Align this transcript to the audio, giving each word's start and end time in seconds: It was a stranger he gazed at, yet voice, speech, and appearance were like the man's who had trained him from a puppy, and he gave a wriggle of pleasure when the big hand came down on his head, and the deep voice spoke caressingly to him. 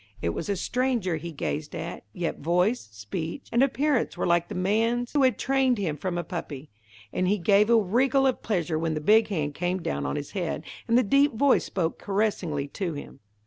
It 0.19 0.29
was 0.29 0.49
a 0.49 0.55
stranger 0.55 1.17
he 1.17 1.31
gazed 1.31 1.75
at, 1.75 2.03
yet 2.11 2.39
voice, 2.39 2.89
speech, 2.91 3.47
and 3.51 3.61
appearance 3.61 4.17
were 4.17 4.25
like 4.25 4.47
the 4.47 4.55
man's 4.55 5.13
who 5.13 5.21
had 5.21 5.37
trained 5.37 5.77
him 5.77 5.95
from 5.95 6.17
a 6.17 6.23
puppy, 6.23 6.71
and 7.13 7.27
he 7.27 7.37
gave 7.37 7.69
a 7.69 7.77
wriggle 7.77 8.25
of 8.25 8.41
pleasure 8.41 8.79
when 8.79 8.95
the 8.95 8.99
big 8.99 9.27
hand 9.27 9.53
came 9.53 9.79
down 9.79 10.07
on 10.07 10.15
his 10.15 10.31
head, 10.31 10.63
and 10.87 10.97
the 10.97 11.03
deep 11.03 11.35
voice 11.35 11.65
spoke 11.65 11.99
caressingly 11.99 12.67
to 12.69 12.93
him. 12.93 13.19